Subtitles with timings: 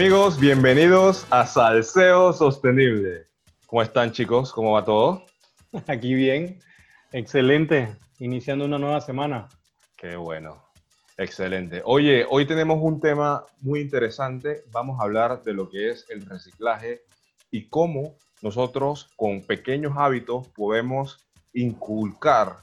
[0.00, 3.26] Amigos, bienvenidos a Salseo Sostenible.
[3.66, 4.50] ¿Cómo están chicos?
[4.50, 5.26] ¿Cómo va todo?
[5.88, 6.58] Aquí bien,
[7.12, 9.50] excelente, iniciando una nueva semana.
[9.98, 10.64] Qué bueno,
[11.18, 11.82] excelente.
[11.84, 14.64] Oye, hoy tenemos un tema muy interesante.
[14.72, 17.02] Vamos a hablar de lo que es el reciclaje
[17.50, 22.60] y cómo nosotros con pequeños hábitos podemos inculcar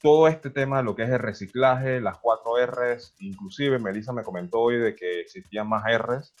[0.00, 4.22] todo este tema de lo que es el reciclaje, las cuatro R's, inclusive Melissa me
[4.22, 6.32] comentó hoy de que existían más R's.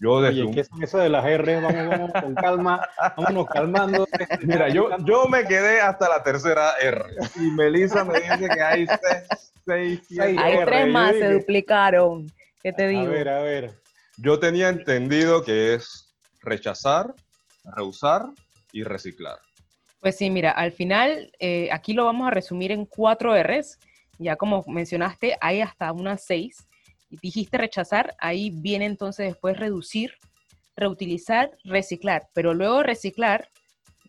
[0.00, 1.60] Yo desde Oye, ¿qué es eso de las R's?
[1.60, 4.06] Vamos, vamos con calma, vámonos calmando.
[4.42, 7.02] Mira, yo, yo me quedé hasta la tercera R
[7.36, 12.30] y Melissa me dice que hay seis, seis, siete Hay tres más, se duplicaron.
[12.62, 13.02] ¿Qué te digo?
[13.02, 13.72] A ver, a ver.
[14.18, 17.14] Yo tenía entendido que es rechazar,
[17.64, 18.26] reusar
[18.72, 19.38] y reciclar.
[20.00, 23.78] Pues sí, mira, al final eh, aquí lo vamos a resumir en cuatro R's.
[24.18, 26.68] Ya como mencionaste, hay hasta unas seis.
[27.10, 30.12] Dijiste rechazar, ahí viene entonces después reducir,
[30.76, 32.28] reutilizar, reciclar.
[32.34, 33.48] Pero luego reciclar,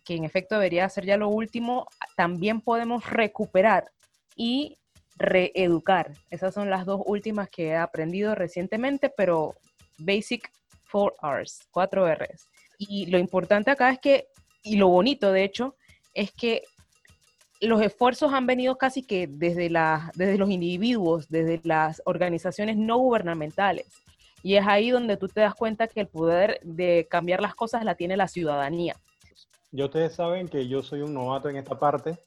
[0.04, 3.90] que en efecto debería ser ya lo último, también podemos recuperar
[4.36, 4.78] y
[5.16, 6.14] reeducar.
[6.30, 9.54] Esas son las dos últimas que he aprendido recientemente, pero
[9.98, 10.50] basic
[10.84, 12.46] four R's, cuatro R's.
[12.78, 14.28] Y lo importante acá es que,
[14.62, 15.76] y lo bonito de hecho,
[16.14, 16.62] es que
[17.60, 22.98] los esfuerzos han venido casi que desde, la, desde los individuos, desde las organizaciones no
[22.98, 23.86] gubernamentales.
[24.42, 27.84] Y es ahí donde tú te das cuenta que el poder de cambiar las cosas
[27.84, 28.96] la tiene la ciudadanía.
[29.72, 32.18] Yo ustedes saben que yo soy un novato en esta parte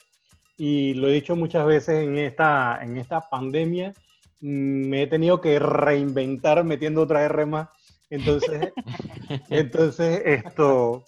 [0.57, 3.93] y lo he dicho muchas veces en esta, en esta pandemia,
[4.41, 7.69] mm, me he tenido que reinventar metiendo otra R más.
[8.09, 8.71] Entonces,
[9.49, 11.03] entonces esto,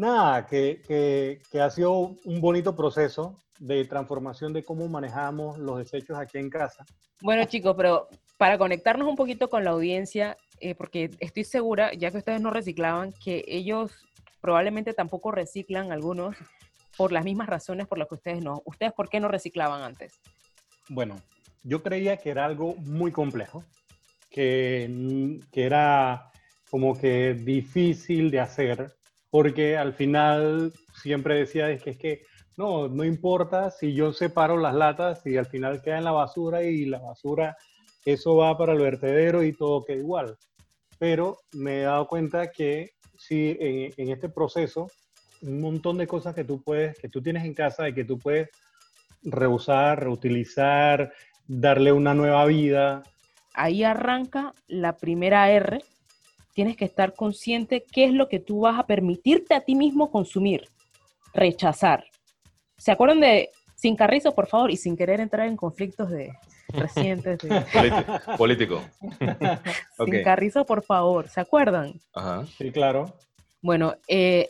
[0.00, 0.80] Nada, que,
[1.52, 6.48] que, ha sido un bonito proceso de transformación de cómo manejamos los desechos aquí en
[6.48, 6.86] casa.
[7.20, 12.10] Bueno, chicos, pero para conectarnos un poquito con la audiencia, eh, porque estoy segura, ya
[12.10, 13.92] que ustedes no reciclaban, que ellos
[14.40, 16.34] probablemente tampoco reciclan algunos
[16.96, 18.62] por las mismas razones por las que ustedes no.
[18.64, 20.18] ¿Ustedes por qué no reciclaban antes?
[20.88, 21.16] Bueno,
[21.62, 23.64] yo creía que era algo muy complejo,
[24.30, 26.32] que, que era
[26.70, 28.99] como que difícil de hacer
[29.30, 32.22] porque al final siempre decía es que es que
[32.56, 36.62] no, no importa si yo separo las latas y al final queda en la basura
[36.62, 37.56] y la basura,
[38.04, 40.36] eso va para el vertedero y todo queda igual.
[40.98, 44.88] Pero me he dado cuenta que sí, en, en este proceso,
[45.42, 48.18] un montón de cosas que tú puedes, que tú tienes en casa y que tú
[48.18, 48.50] puedes
[49.22, 51.12] reusar, reutilizar,
[51.46, 53.02] darle una nueva vida.
[53.54, 55.82] Ahí arranca la primera R,
[56.60, 60.10] tienes que estar consciente qué es lo que tú vas a permitirte a ti mismo
[60.10, 60.68] consumir,
[61.32, 62.04] rechazar.
[62.76, 66.30] ¿Se acuerdan de sin carrizo, por favor, y sin querer entrar en conflictos de
[66.68, 67.38] recientes?
[68.36, 68.82] Político.
[70.04, 71.98] Sin carrizo, por favor, ¿se acuerdan?
[72.12, 72.44] Ajá.
[72.58, 73.06] Sí, claro.
[73.62, 74.46] Bueno, eh,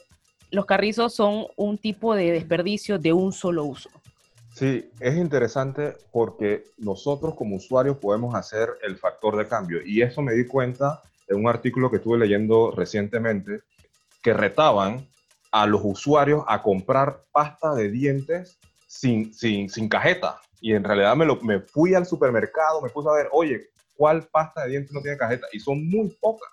[0.50, 3.88] los carrizos son un tipo de desperdicio de un solo uso.
[4.52, 10.22] Sí, es interesante porque nosotros como usuarios podemos hacer el factor de cambio y eso
[10.22, 13.62] me di cuenta en un artículo que estuve leyendo recientemente
[14.22, 15.08] que retaban
[15.52, 20.40] a los usuarios a comprar pasta de dientes sin, sin, sin cajeta.
[20.60, 24.24] Y en realidad me, lo, me fui al supermercado, me puse a ver, oye, ¿cuál
[24.24, 25.46] pasta de dientes no tiene cajeta?
[25.52, 26.50] Y son muy pocas,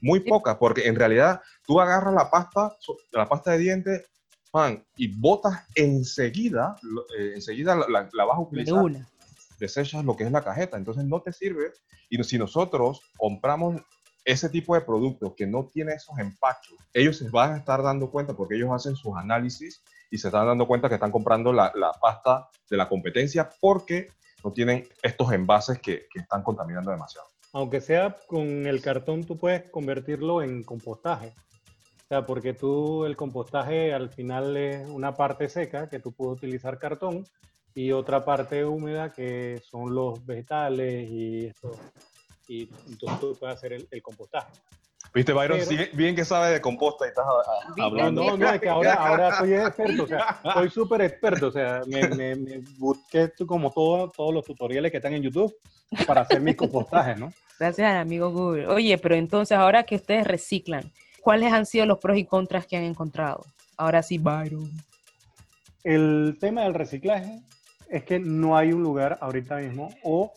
[0.00, 2.76] muy pocas, porque en realidad tú agarras la pasta,
[3.12, 4.04] la pasta de dientes,
[4.50, 6.76] pan, y botas enseguida,
[7.18, 8.84] eh, enseguida la, la, vas a utilizar.
[9.58, 11.72] Desechas lo que es la cajeta, entonces no te sirve.
[12.10, 13.80] Y si nosotros compramos
[14.26, 18.10] ese tipo de productos que no tiene esos empachos, ellos se van a estar dando
[18.10, 21.72] cuenta porque ellos hacen sus análisis y se están dando cuenta que están comprando la,
[22.00, 24.08] pasta de la competencia porque
[24.42, 27.28] no tienen estos envases que, que, están contaminando demasiado.
[27.52, 31.32] Aunque sea con el cartón, tú puedes convertirlo en compostaje.
[32.04, 36.38] O sea, porque tú el compostaje al final es una parte seca que tú puedes
[36.38, 37.24] utilizar cartón
[37.74, 41.72] y otra parte húmeda que son los vegetales y esto,
[42.48, 44.52] y entonces tú puedes hacer el, compostaje.
[45.14, 45.58] Viste, Byron,
[45.94, 47.24] bien que sabe de composta y estás
[47.78, 48.24] hablando.
[48.24, 51.80] No, no, es que ahora, ahora soy experto, o sea, soy súper experto, o sea,
[51.86, 55.54] me, me, busqué como todo, todos los tutoriales que están en YouTube
[56.06, 57.32] para hacer mis compostajes, ¿no?
[57.58, 58.66] Gracias amigo Google.
[58.66, 62.76] Oye, pero entonces ahora que ustedes reciclan, ¿cuáles han sido los pros y contras que
[62.76, 63.44] han encontrado?
[63.76, 64.70] Ahora sí, Byron.
[65.84, 67.42] El tema del reciclaje
[67.88, 70.32] es que no hay un lugar ahorita mismo o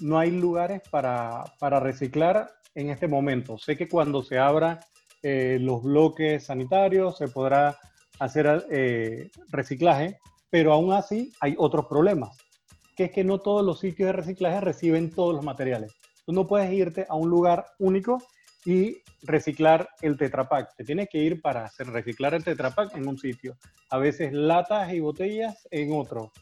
[0.00, 1.44] no hay lugares para,
[1.80, 3.58] reciclar en este momento.
[3.58, 4.80] Sé que cuando se abran
[5.22, 7.78] eh, los bloques sanitarios se podrá
[8.18, 10.18] hacer eh, reciclaje,
[10.50, 12.36] pero aún así hay otros problemas,
[12.96, 15.94] que es que no todos los sitios de reciclaje reciben todos los materiales.
[16.24, 18.18] Tú no puedes irte a un lugar único
[18.64, 20.74] y reciclar el tetrapack.
[20.76, 23.56] Te tienes que ir para hacer reciclar el tetrapack en un sitio.
[23.90, 26.32] A veces latas y botellas en otro.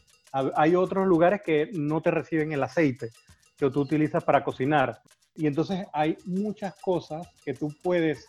[0.55, 3.11] Hay otros lugares que no te reciben el aceite
[3.57, 5.01] que tú utilizas para cocinar.
[5.35, 8.25] Y entonces hay muchas cosas que tú puedes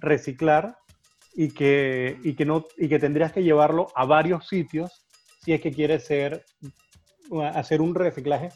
[0.00, 0.76] reciclar
[1.34, 5.06] y que, y que, no, y que tendrías que llevarlo a varios sitios
[5.42, 6.44] si es que quieres ser,
[7.54, 8.48] hacer un reciclaje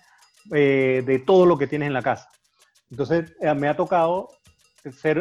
[0.52, 2.28] eh, de todo lo que tienes en la casa.
[2.90, 4.28] Entonces eh, me ha tocado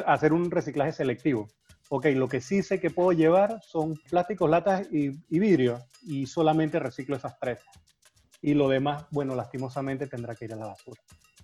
[0.06, 1.48] hacer un reciclaje selectivo.
[1.92, 6.78] Ok, lo que sí sé que puedo llevar son plásticos, latas y, vidrio y solamente
[6.78, 7.60] reciclo esas tres.
[8.42, 11.02] Y lo demás, bueno, lastimosamente tendrá que ir a la basura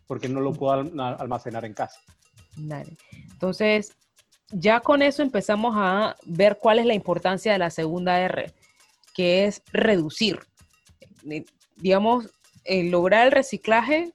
[0.08, 2.00] porque no lo puedo almacenar en casa.
[3.32, 3.96] Entonces,
[4.52, 8.54] ya con eso empezamos a ver cuál es la importancia de la segunda R,
[9.14, 10.40] que es reducir.
[11.30, 11.46] Eh,
[11.78, 12.30] digamos,
[12.66, 14.14] lograr el reciclaje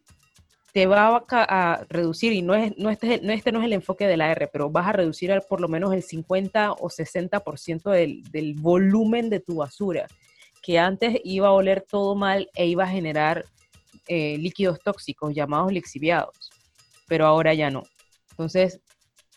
[0.73, 4.07] te va a, reducir, y no, es, no, este, no, este no es el enfoque
[4.07, 7.91] de la R, pero vas a reducir al, por lo menos el 50 o 60%
[7.91, 10.07] del, del volumen de tu basura,
[10.63, 13.45] que antes iba a oler todo mal e iba a generar
[14.09, 16.51] eh, líquidos tóxicos llamados lixiviados,
[17.07, 17.83] pero ahora ya no.
[18.31, 18.81] Entonces,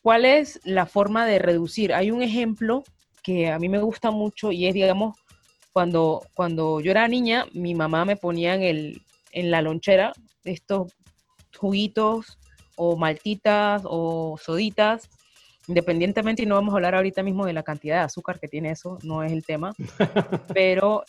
[0.02, 1.94] ¿cuál es la forma de reducir?
[1.94, 2.84] Hay un ejemplo
[3.22, 5.18] que a mí me gusta mucho y es, digamos,
[5.72, 10.94] cuando, cuando yo era niña, mi mamá me ponía en, el, en la lonchera estos
[11.58, 12.38] juguitos
[12.76, 15.10] o maltitas o soditas,
[15.68, 18.72] independientemente, y no vamos a hablar ahorita mismo de la cantidad de azúcar que tiene
[18.72, 19.74] eso, no es el tema,
[20.54, 21.04] pero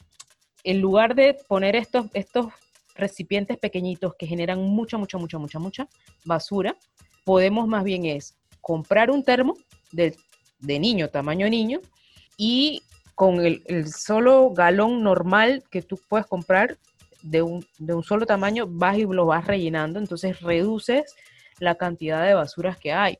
[0.62, 2.46] en lugar de poner estos, estos
[2.94, 5.88] recipientes pequeñitos que generan mucha, mucha, mucha, mucha, mucha
[6.24, 6.76] basura,
[7.24, 9.56] podemos más bien es comprar un termo
[9.92, 10.16] de,
[10.60, 11.80] de niño, tamaño niño,
[12.36, 12.82] y
[13.14, 16.78] con el, el, solo galón normal que tú puedes comprar,
[17.22, 21.14] de un, de un solo tamaño, vas y lo vas rellenando, entonces reduces
[21.58, 23.18] la cantidad de basuras que hay.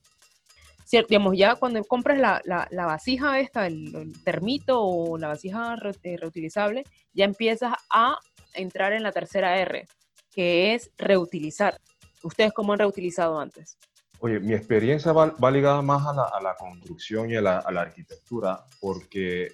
[0.90, 6.84] Digamos, ya cuando compras la, la, vasija esta, el, termito o la vasija eh, reutilizable,
[7.12, 8.18] ya empiezas a
[8.52, 9.86] entrar en la tercera R,
[10.30, 11.80] que es reutilizar.
[12.22, 13.78] ¿Ustedes cómo han reutilizado antes?
[14.20, 17.72] Oye, mi experiencia va, ligada más a la, a la, construcción y a la, a
[17.72, 19.52] la arquitectura, porque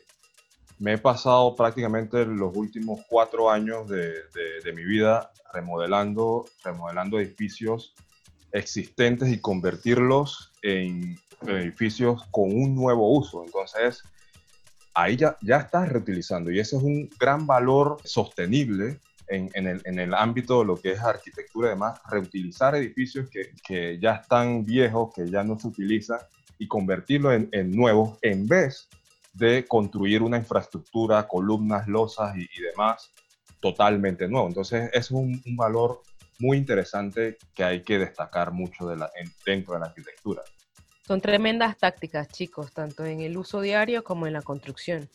[0.80, 4.14] me he pasado prácticamente los últimos cuatro años de,
[4.64, 7.94] de, mi vida remodelando, remodelando edificios
[8.52, 13.44] existentes y convertirlos en edificios con un nuevo uso.
[13.44, 14.02] Entonces,
[14.94, 19.80] ahí ya, ya estás reutilizando y ese es un gran valor sostenible en, en, el,
[19.84, 24.16] en, el, ámbito de lo que es arquitectura y demás, reutilizar edificios que, que, ya
[24.16, 26.18] están viejos, que ya no se utilizan
[26.58, 28.88] y convertirlos en, en nuevos en vez
[29.32, 33.10] de construir una infraestructura, columnas, losas y, demás
[33.60, 34.48] totalmente nuevo.
[34.48, 36.02] Entonces, es un, valor
[36.40, 39.10] muy interesante que hay que destacar mucho de la,
[39.46, 40.42] dentro de la arquitectura.
[41.06, 45.08] Son tremendas tácticas, chicos, tanto en el uso diario como en la construcción.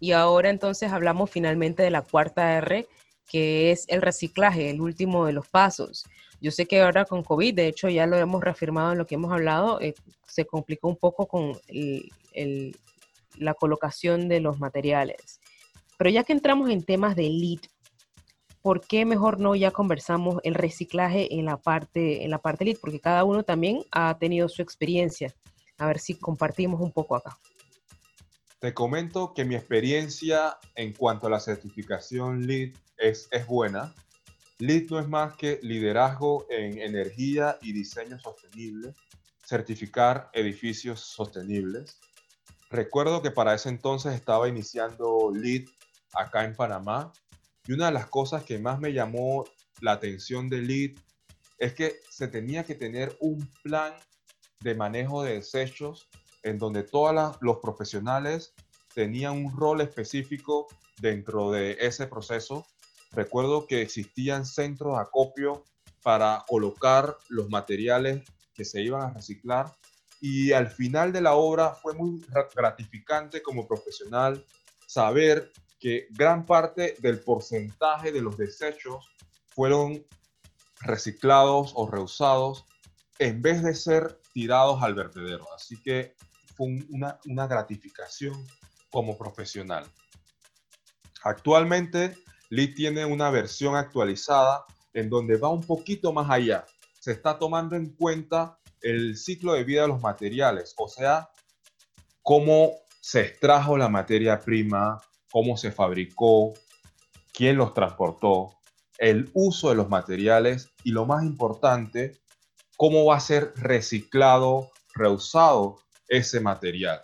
[0.00, 2.86] Y ahora entonces hablamos finalmente de la cuarta R,
[3.28, 6.04] que es el reciclaje, el último de los pasos.
[6.40, 9.14] Yo sé que ahora con COVID, de hecho ya lo hemos reafirmado en lo que
[9.14, 9.94] hemos hablado, eh,
[10.26, 11.58] se complicó un poco con
[13.36, 15.40] la colocación de los materiales.
[15.96, 17.60] Pero ya que entramos en temas de lead,
[18.64, 22.78] ¿por qué mejor no ya conversamos el reciclaje en la parte en la parte lead?
[22.80, 25.34] Porque cada uno también ha tenido su experiencia.
[25.76, 27.38] A ver si compartimos un poco acá.
[28.60, 33.94] Te comento que mi experiencia en cuanto a la certificación LEED es, es buena.
[34.58, 38.94] LEED no es más que liderazgo en energía y diseño sostenible,
[39.46, 42.00] certificar edificios sostenibles.
[42.70, 45.66] Recuerdo que para ese entonces estaba iniciando LEED
[46.14, 47.12] acá en Panamá
[47.66, 49.44] y una de las cosas que más me llamó
[49.80, 50.98] la atención de LEED
[51.58, 53.94] es que se tenía que tener un plan
[54.60, 56.08] de manejo de desechos
[56.42, 58.54] en donde todos los profesionales
[58.94, 60.66] tenían un rol específico
[61.00, 62.66] dentro de ese proceso.
[63.12, 65.64] Recuerdo que existían centros de acopio
[66.02, 68.22] para colocar los materiales
[68.54, 69.72] que se iban a reciclar
[70.20, 74.44] y al final de la obra fue muy gratificante como profesional
[74.86, 75.50] saber
[75.84, 79.12] que gran parte del porcentaje de los desechos
[79.50, 80.02] fueron
[80.80, 82.64] reciclados o reusados
[83.18, 85.46] en vez de ser tirados al vertedero.
[85.54, 86.14] Así que
[86.56, 88.46] fue una, una gratificación
[88.88, 89.84] como profesional.
[91.22, 92.16] Actualmente,
[92.48, 94.64] Lee tiene una versión actualizada
[94.94, 96.64] en donde va un poquito más allá.
[96.98, 101.28] Se está tomando en cuenta el ciclo de vida de los materiales, o sea,
[102.22, 102.72] cómo
[103.02, 104.98] se extrajo la materia prima,
[105.34, 106.54] cómo se fabricó,
[107.32, 108.54] quién los transportó,
[108.98, 112.20] el uso de los materiales y lo más importante,
[112.76, 117.00] cómo va a ser reciclado reusado ese material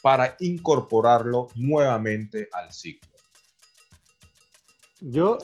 [0.00, 3.10] para incorporarlo nuevamente al ciclo?
[5.00, 5.36] Yo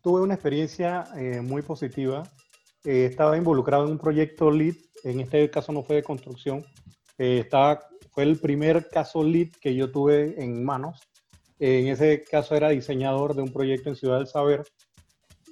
[0.00, 2.22] tuve una experiencia eh, muy positiva.
[2.84, 6.64] Eh, estaba involucrado en un proyecto LEED, en este caso no fue de construcción,
[7.18, 7.48] eh,
[8.12, 11.09] fue el primer caso LEED que yo tuve en manos.
[11.60, 14.64] En ese caso era diseñador de un proyecto en Ciudad del Saber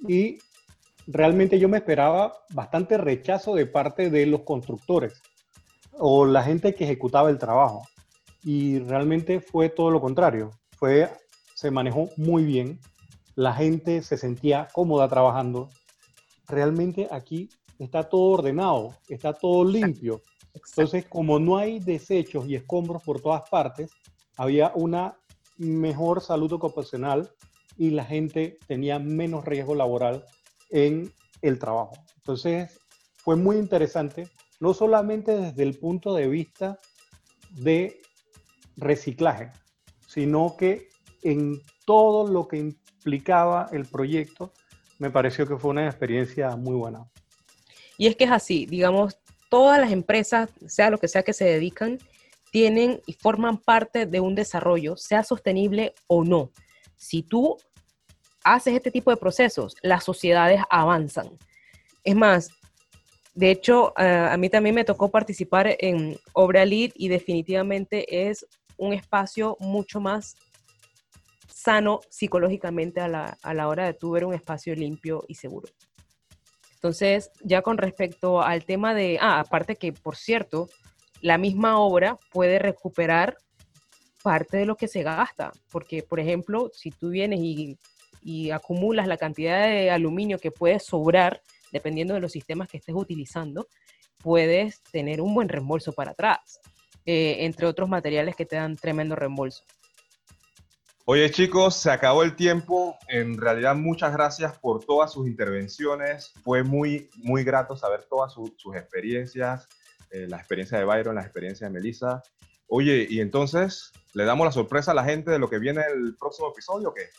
[0.07, 0.39] y
[1.07, 5.21] realmente yo me esperaba bastante rechazo de parte de los constructores
[5.93, 7.83] o la gente que ejecutaba el trabajo.
[8.43, 10.51] Y realmente fue todo lo contrario.
[10.77, 11.09] Fue,
[11.55, 12.79] se manejó muy bien
[13.39, 15.69] la gente se sentía cómoda trabajando.
[16.45, 17.47] Realmente aquí
[17.77, 20.21] está todo ordenado, está todo limpio.
[20.53, 23.91] Entonces, como no hay desechos y escombros por todas partes,
[24.35, 25.17] había una
[25.59, 27.29] mejor salud ocupacional
[27.77, 30.25] y la gente tenía menos riesgo laboral
[30.71, 31.93] en el trabajo.
[32.17, 32.79] Entonces,
[33.17, 34.27] fue muy interesante,
[34.59, 36.79] no solamente desde el punto de vista
[37.51, 38.01] de
[38.77, 39.51] reciclaje,
[40.07, 40.89] sino que
[41.21, 44.53] en todo lo que explicaba el proyecto,
[44.97, 47.09] me pareció que fue una experiencia muy buena.
[47.97, 49.17] Y es que es así, digamos,
[49.49, 51.97] todas las empresas, sea lo que sea que se dedican,
[52.51, 56.51] tienen y forman parte de un desarrollo, sea sostenible o no.
[56.97, 57.57] Si tú
[58.43, 61.37] haces este tipo de procesos, las sociedades avanzan.
[62.03, 62.49] Es más,
[63.33, 68.45] de hecho, eh, a mí también me tocó participar en Obra Lead y definitivamente es
[68.77, 70.35] un espacio mucho más
[71.47, 75.67] sano psicológicamente a la, hora de tu ver un espacio limpio y seguro.
[76.75, 80.69] Entonces, ya con respecto al tema de, ah, aparte que, por cierto,
[81.21, 83.37] la misma obra puede recuperar
[84.23, 87.77] parte de lo que se gasta, porque, por ejemplo, si tú vienes y,
[88.51, 93.67] acumulas la cantidad de aluminio que puedes sobrar, dependiendo de los sistemas que estés utilizando,
[94.21, 96.59] puedes tener un buen reembolso para atrás,
[97.05, 99.63] eh, entre otros materiales que te dan tremendo reembolso.
[101.11, 102.95] Oye chicos, se acabó el tiempo.
[103.07, 106.31] En realidad muchas gracias por todas sus intervenciones.
[106.43, 109.67] Fue muy, muy grato saber todas sus experiencias,
[110.11, 112.21] eh, la experiencia de Byron, la experiencia de Melissa.
[112.67, 116.15] Oye, y entonces, ¿le damos la sorpresa a la gente de lo que viene el
[116.17, 117.09] próximo episodio o qué?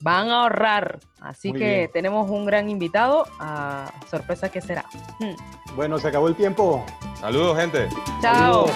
[0.00, 3.24] Van a ahorrar, así que tenemos un gran invitado.
[3.38, 4.84] A sorpresa que será.
[5.20, 5.76] Hmm.
[5.76, 6.84] Bueno, se acabó el tiempo.
[7.20, 7.88] Saludos, gente.
[8.20, 8.66] Chao.